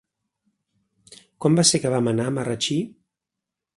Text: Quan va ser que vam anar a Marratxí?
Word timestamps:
Quan 1.45 1.59
va 1.59 1.65
ser 1.73 1.81
que 1.83 1.91
vam 1.97 2.09
anar 2.13 2.27
a 2.31 2.35
Marratxí? 2.39 2.79